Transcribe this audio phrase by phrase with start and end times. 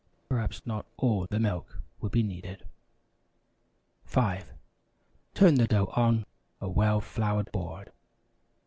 [0.29, 2.65] (Perhaps not all the milk will be needed.)
[4.05, 4.51] 5.
[5.35, 6.25] Turn the dough on
[6.59, 7.91] a well floured board.